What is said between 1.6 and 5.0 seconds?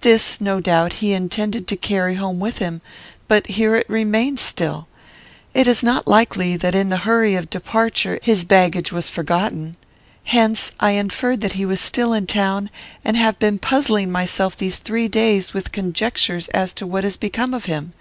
to carry home with him, but here it remains still.